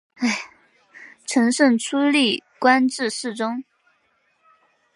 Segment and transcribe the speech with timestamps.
[1.27, 3.63] 承圣初历官至侍中。